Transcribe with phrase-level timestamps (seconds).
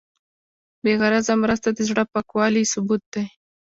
[0.83, 3.23] بېغرضه مرسته د زړه پاکوالي ثبوت دی.